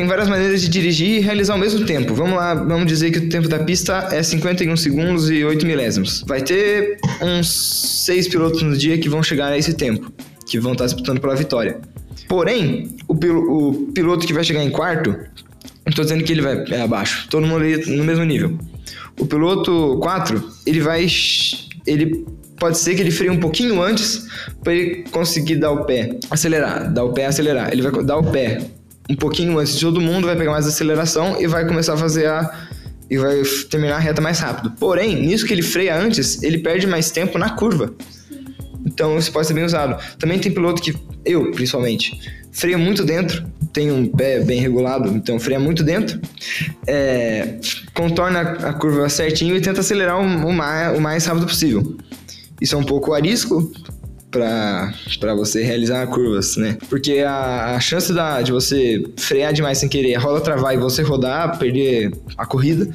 [0.00, 2.14] tem várias maneiras de dirigir e realizar ao mesmo tempo.
[2.14, 6.24] Vamos lá, vamos dizer que o tempo da pista é 51 segundos e 8 milésimos.
[6.26, 10.10] Vai ter uns 6 pilotos no dia que vão chegar a esse tempo,
[10.46, 11.78] que vão estar disputando pela vitória.
[12.26, 15.14] Porém, o, o piloto que vai chegar em quarto,
[15.84, 18.58] não tô dizendo que ele vai é abaixo, todo mundo no mesmo nível.
[19.18, 21.06] O piloto 4, ele vai.
[21.86, 22.24] Ele
[22.58, 24.26] pode ser que ele freie um pouquinho antes
[24.64, 27.70] para ele conseguir dar o pé, acelerar, dar o pé, acelerar.
[27.70, 28.79] Ele vai dar o pé
[29.10, 32.26] um pouquinho antes de todo mundo, vai pegar mais aceleração e vai começar a fazer
[32.26, 32.68] a.
[33.10, 34.72] e vai terminar a reta mais rápido.
[34.78, 37.92] Porém, nisso que ele freia antes, ele perde mais tempo na curva.
[38.86, 40.00] Então isso pode ser bem usado.
[40.16, 40.94] Também tem piloto que,
[41.24, 42.18] eu principalmente,
[42.52, 46.20] freia muito dentro, tem um pé bem regulado, então freia muito dentro,
[46.86, 47.56] é,
[47.92, 51.96] contorna a curva certinho e tenta acelerar o, o mais, o mais rápido possível.
[52.60, 53.72] Isso é um pouco arisco,
[54.30, 56.78] para você realizar curvas, né?
[56.88, 60.78] Porque a, a chance da, de você frear demais sem querer, a roda travar e
[60.78, 62.88] você rodar, perder a corrida,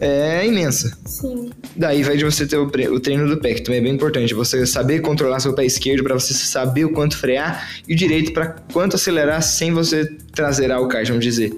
[0.00, 0.96] é imensa.
[1.04, 1.50] Sim.
[1.76, 4.32] Daí vai de você ter o, o treino do pé, que também é bem importante.
[4.34, 8.32] Você saber controlar seu pé esquerdo para você saber o quanto frear e o direito
[8.32, 11.54] para quanto acelerar sem você traseirar o kart, vamos dizer.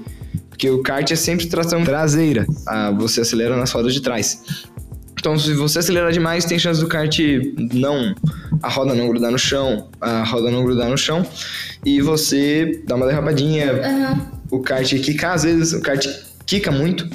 [0.48, 4.42] Porque o kart é sempre tração traseira, ah, você acelera nas rodas de trás.
[5.20, 7.14] Então, se você acelerar demais, tem chance do kart
[7.74, 8.14] não.
[8.62, 11.24] a roda não grudar no chão, a roda não grudar no chão
[11.84, 14.30] e você dá uma derrapadinha, Aham.
[14.50, 16.06] o kart quica, às vezes o kart
[16.46, 17.06] quica muito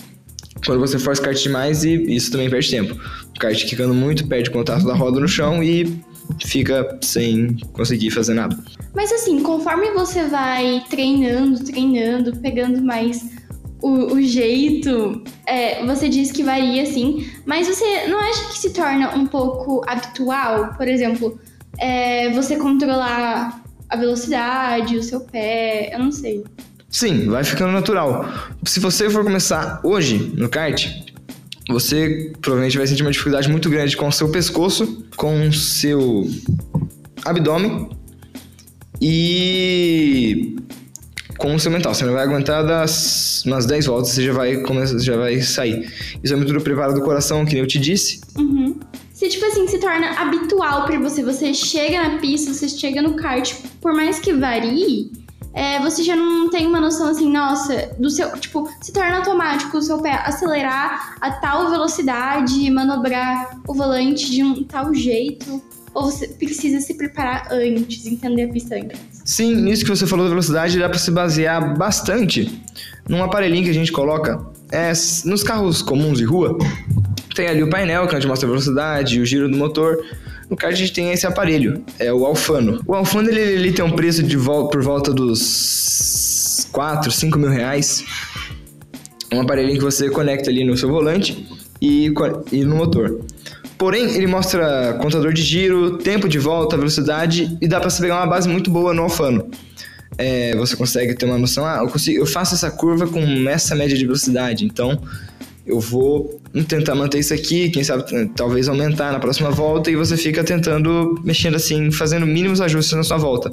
[0.65, 2.96] quando você força o kart demais e isso também perde tempo.
[3.36, 6.00] O kart quicando muito, perde contato da roda no chão e
[6.46, 8.56] fica sem conseguir fazer nada.
[8.94, 13.35] Mas assim, conforme você vai treinando, treinando, pegando mais
[13.82, 18.72] o, o jeito, é, você diz que varia assim, mas você não acha que se
[18.72, 20.74] torna um pouco habitual?
[20.76, 21.40] Por exemplo,
[21.78, 26.44] é, você controlar a velocidade, o seu pé, eu não sei.
[26.90, 28.26] Sim, vai ficando natural.
[28.66, 30.88] Se você for começar hoje no kart,
[31.70, 36.28] você provavelmente vai sentir uma dificuldade muito grande com o seu pescoço, com o seu
[37.26, 37.90] abdômen
[39.02, 40.56] e
[41.38, 41.93] com o seu mental.
[41.93, 45.91] Você não vai aguentar das umas 10 voltas, você já vai, começar, já vai sair.
[46.24, 48.21] Isso é muito do preparo do coração, que nem eu te disse.
[48.38, 48.80] Uhum.
[49.13, 53.15] Se, tipo assim, se torna habitual pra você, você chega na pista, você chega no
[53.15, 55.10] kart, por mais que varie,
[55.56, 58.30] é, você já não tem uma noção assim, nossa, do seu.
[58.38, 64.43] Tipo, se torna automático o seu pé acelerar a tal velocidade, manobrar o volante de
[64.43, 65.63] um tal jeito.
[65.95, 68.99] Ou você precisa se preparar antes, entender a pista antes.
[69.23, 72.62] Sim, nisso que você falou da velocidade, dá para se basear bastante
[73.08, 74.91] num aparelhinho que a gente coloca é,
[75.23, 76.58] nos carros comuns de rua.
[77.34, 79.97] Tem ali o painel, que é onde mostra a velocidade, o giro do motor.
[80.49, 82.81] No kart a gente tem esse aparelho, é o Alfano.
[82.86, 87.49] O Alfano ele, ele tem um preço de vol por volta dos 4, 5 mil
[87.49, 88.03] reais.
[89.34, 91.47] Um aparelhinho que você conecta ali no seu volante
[91.81, 92.13] e,
[92.51, 93.21] e no motor.
[93.78, 98.18] Porém, ele mostra contador de giro, tempo de volta, velocidade e dá pra você pegar
[98.18, 99.50] uma base muito boa no Alfano.
[100.18, 103.76] É, você consegue ter uma noção, ah, eu, consigo, eu faço essa curva com essa
[103.76, 105.02] média de velocidade, então
[105.66, 110.16] eu vou tentar manter isso aqui, quem sabe talvez aumentar na próxima volta e você
[110.16, 113.52] fica tentando, mexendo assim, fazendo mínimos ajustes na sua volta,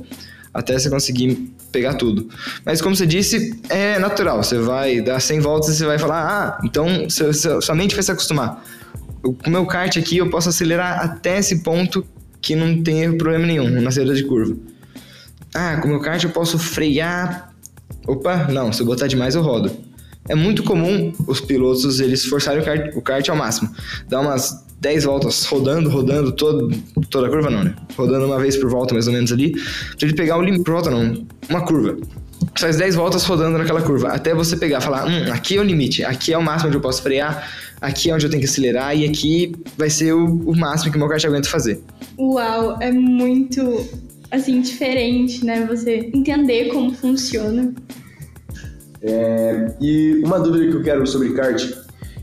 [0.54, 2.28] até você conseguir pegar tudo.
[2.64, 6.28] Mas como você disse, é natural, você vai dar 100 voltas e você vai falar,
[6.28, 8.62] ah, então sua mente vai se acostumar.
[9.22, 12.04] Com o meu kart aqui, eu posso acelerar até esse ponto
[12.40, 14.56] que não tem problema nenhum na saída de curva.
[15.54, 17.54] Ah, com o meu kart eu posso frear.
[18.06, 19.70] Opa, não, se eu botar demais eu rodo.
[20.28, 23.70] É muito comum os pilotos eles forçarem o kart, o kart ao máximo.
[24.08, 26.70] Dá umas 10 voltas rodando, rodando, todo,
[27.08, 27.74] toda a curva não, né?
[27.96, 30.64] Rodando uma vez por volta, mais ou menos ali, pra ele pegar o limite.
[30.64, 31.96] Por volta não, uma curva.
[32.58, 35.64] Faz 10 voltas rodando naquela curva, até você pegar e falar, hum, aqui é o
[35.64, 37.48] limite, aqui é o máximo onde eu posso frear,
[37.80, 40.96] aqui é onde eu tenho que acelerar e aqui vai ser o, o máximo que
[40.96, 41.82] o meu kart aguenta fazer.
[42.18, 43.86] Uau, é muito,
[44.30, 45.66] assim, diferente, né?
[45.66, 47.72] Você entender como funciona.
[49.80, 51.62] E uma dúvida que eu quero sobre kart,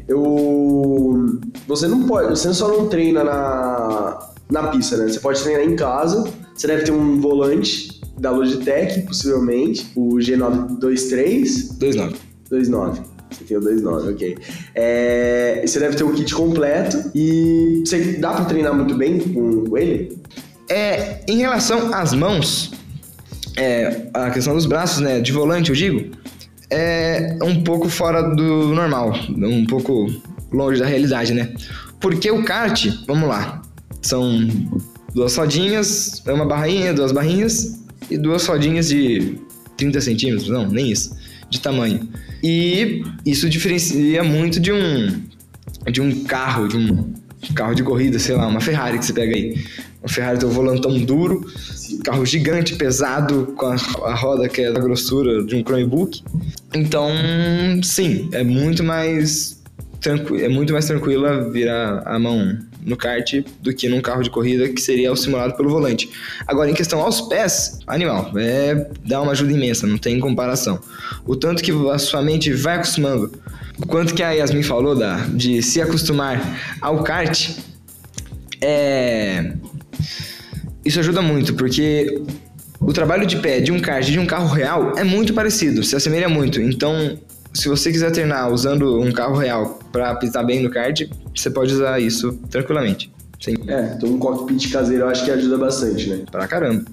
[0.08, 5.08] eu você não pode, você só não treina na na pista, né?
[5.08, 6.27] Você pode treinar em casa.
[6.55, 12.13] Você deve ter um volante da Logitech, possivelmente, o G923 2-9.
[12.51, 13.01] 29.
[13.32, 14.38] Você tem o 29, ok.
[14.73, 19.65] É, você deve ter o kit completo e você dá pra treinar muito bem com,
[19.65, 20.17] com ele?
[20.67, 22.71] É, em relação às mãos,
[23.55, 26.12] é, a questão dos braços, né, de volante, eu digo,
[26.69, 30.08] é um pouco fora do normal, um pouco
[30.51, 31.53] longe da realidade, né?
[31.99, 33.62] Porque o kart, vamos lá,
[34.01, 34.47] são
[35.13, 37.79] duas rodinhas, uma barrinha, duas barrinhas
[38.10, 39.38] e duas rodinhas de
[39.78, 41.16] 30 centímetros, não, nem isso,
[41.50, 42.08] de tamanho.
[42.44, 45.30] E isso diferencia muito de um
[45.92, 47.14] de um carro, de um
[47.54, 49.58] carro de corrida, sei lá, uma Ferrari que você pega aí.
[50.02, 51.46] Uma Ferrari tem um volantão duro,
[52.04, 53.66] carro gigante, pesado, com
[54.06, 56.22] a, roda que é da grossura de um Chromebook.
[56.74, 57.10] Então,
[57.84, 59.62] sim, é muito mais
[60.00, 62.58] tranquilo, é muito mais tranquila virar a mão
[62.90, 66.10] no kart do que num carro de corrida que seria o simulado pelo volante.
[66.48, 70.80] Agora, em questão aos pés, animal, é dá uma ajuda imensa, não tem comparação.
[71.26, 73.32] O tanto que a sua mente vai acostumando,
[73.78, 76.42] o quanto que a Yasmin falou da, de se acostumar
[76.82, 77.52] ao kart,
[78.62, 79.54] é
[80.84, 82.22] isso ajuda muito, porque
[82.80, 85.96] o trabalho de pé de um kart de um carro real é muito parecido, se
[85.96, 86.60] assemelha muito.
[86.62, 87.20] Então,
[87.54, 91.02] se você quiser treinar usando um carro real para pisar bem no kart,
[91.36, 93.12] você pode usar isso tranquilamente.
[93.39, 96.24] Sim, É, então um cockpit caseiro eu acho que ajuda bastante, né?
[96.30, 96.84] pra caramba.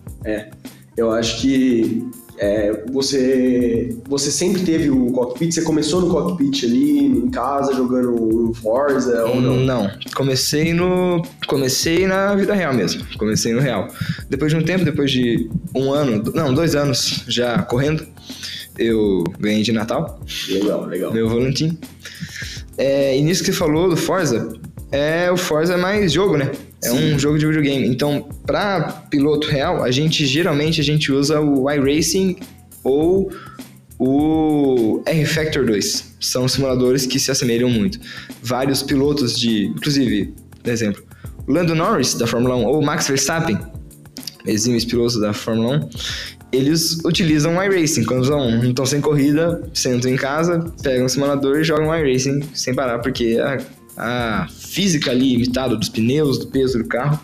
[0.96, 7.06] Eu acho que é, você, você sempre teve o cockpit, você começou no cockpit ali
[7.06, 9.56] em casa jogando um Forza ou não?
[9.56, 11.22] Não, comecei no.
[11.46, 13.04] Comecei na vida real mesmo.
[13.18, 13.88] Comecei no real.
[14.28, 18.06] Depois de um tempo, depois de um ano, não, dois anos já correndo,
[18.78, 21.12] eu ganhei de Natal, Legal, legal.
[21.12, 21.78] meu volantim.
[22.78, 24.52] É, e nisso que você falou do Forza,
[24.92, 26.50] é, o Forza é mais jogo, né?
[26.84, 27.86] É um jogo de videogame.
[27.88, 32.36] Então, pra piloto real, a gente geralmente a gente usa o iRacing
[32.84, 33.30] ou
[33.98, 36.16] o R-Factor 2.
[36.20, 37.98] São simuladores que se assemelham muito.
[38.42, 41.02] Vários pilotos de, inclusive, por exemplo,
[41.46, 43.58] o Lando Norris da Fórmula 1 ou o Max Verstappen,
[44.46, 45.88] exímios pilotos da Fórmula 1,
[46.52, 48.04] eles utilizam o iRacing.
[48.04, 51.94] Quando vão, não estão sem corrida, sentam em casa, pegam o simulador e jogam o
[51.94, 53.58] iRacing sem parar, porque a,
[53.96, 57.18] a física ali limitada dos pneus, do peso do carro,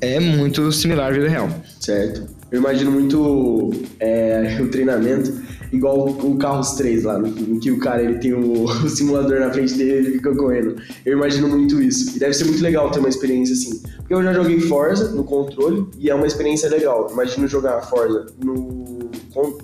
[0.00, 1.48] é muito similar à vida real.
[1.80, 2.26] Certo.
[2.50, 5.32] Eu imagino muito é, o treinamento
[5.72, 9.40] igual o Carros 3 lá, no, em que o cara ele tem o, o simulador
[9.40, 10.76] na frente dele e ele fica correndo.
[11.04, 12.16] Eu imagino muito isso.
[12.16, 13.80] E deve ser muito legal ter uma experiência assim.
[13.96, 17.08] Porque eu já joguei Forza no controle e é uma experiência legal.
[17.10, 19.10] Imagino jogar Forza no,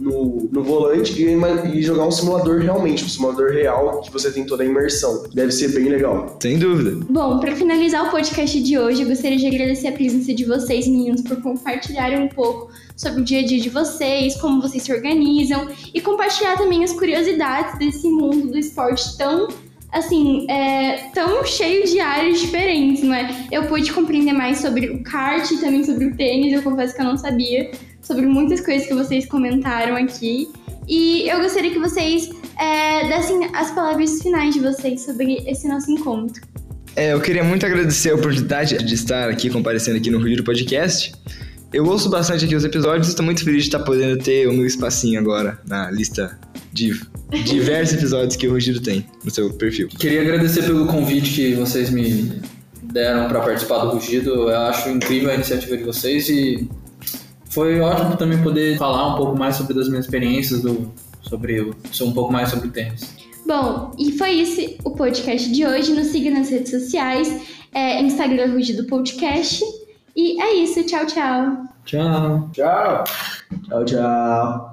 [0.00, 4.44] no, no volante e, e jogar um simulador realmente, um simulador real que você tem
[4.44, 5.24] toda a imersão.
[5.32, 6.36] Deve ser bem legal.
[6.40, 7.05] Sem dúvida.
[7.09, 10.86] Bom, para finalizar o podcast de hoje, eu gostaria de agradecer a presença de vocês,
[10.86, 12.70] meninos, por compartilharem um pouco
[13.03, 16.92] sobre o dia a dia de vocês, como vocês se organizam e compartilhar também as
[16.92, 19.48] curiosidades desse mundo do esporte tão
[19.90, 23.46] assim, é, tão cheio de áreas diferentes, não é?
[23.50, 27.03] Eu pude compreender mais sobre o kart e também sobre o tênis, eu confesso que
[27.03, 30.48] eu não sabia sobre muitas coisas que vocês comentaram aqui.
[30.88, 35.90] E eu gostaria que vocês é, dessem as palavras finais de vocês sobre esse nosso
[35.90, 36.42] encontro.
[36.96, 41.12] É, eu queria muito agradecer a oportunidade de estar aqui comparecendo aqui no Ruído Podcast.
[41.73, 44.53] Eu ouço bastante aqui os episódios e estou muito feliz de estar podendo ter o
[44.53, 46.39] meu espacinho agora na lista
[46.73, 47.01] de
[47.45, 49.89] diversos episódios que o Rugido tem no seu perfil.
[49.89, 52.41] Queria agradecer pelo convite que vocês me
[52.83, 54.51] deram para participar do Rugido.
[54.51, 56.68] Eu acho incrível a iniciativa de vocês e
[57.49, 60.93] foi ótimo também poder falar um pouco mais sobre as minhas experiências, do,
[61.23, 63.14] sobre, o- sobre um pouco mais sobre o tênis.
[63.47, 65.93] Bom, e foi esse o podcast de hoje.
[65.93, 67.35] Nos siga nas redes sociais,
[67.75, 69.64] é, Instagram Rugido Podcast.
[70.14, 71.64] E é isso, tchau, tchau.
[71.84, 72.50] Tchau!
[72.52, 73.04] Tchau!
[73.68, 74.72] Tchau, tchau.